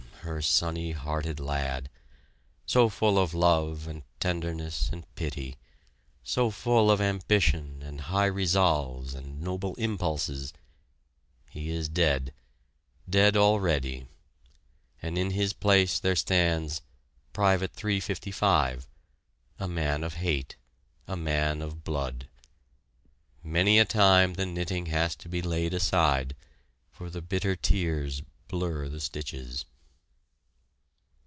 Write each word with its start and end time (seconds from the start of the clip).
her 0.23 0.39
sunny 0.39 0.91
hearted 0.91 1.39
lad! 1.39 1.89
So 2.67 2.89
full 2.89 3.17
of 3.17 3.33
love 3.33 3.87
and 3.87 4.03
tenderness 4.19 4.87
and 4.93 5.03
pity, 5.15 5.55
so 6.23 6.51
full 6.51 6.91
of 6.91 7.01
ambition 7.01 7.81
and 7.81 8.01
high 8.01 8.27
resolves 8.27 9.15
and 9.15 9.41
noble 9.41 9.73
impulses, 9.75 10.53
he 11.49 11.71
is 11.71 11.89
dead 11.89 12.35
dead 13.09 13.35
already 13.35 14.05
and 15.01 15.17
in 15.17 15.31
his 15.31 15.53
place 15.53 15.99
there 15.99 16.15
stands 16.15 16.81
"private 17.33 17.73
355" 17.73 18.87
a 19.57 19.67
man 19.67 20.03
of 20.03 20.13
hate, 20.13 20.55
a 21.07 21.17
man 21.17 21.63
of 21.63 21.83
blood! 21.83 22.29
Many 23.43 23.79
a 23.79 23.85
time 23.85 24.35
the 24.35 24.45
knitting 24.45 24.85
has 24.85 25.15
to 25.15 25.27
be 25.27 25.41
laid 25.41 25.73
aside, 25.73 26.35
for 26.91 27.09
the 27.09 27.23
bitter 27.23 27.55
tears 27.55 28.21
blur 28.47 28.87
the 28.87 28.99
stitches. 29.01 29.65